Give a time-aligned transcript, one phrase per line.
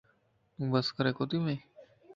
[0.55, 1.59] تو بسڪري ڪوتي ٻين؟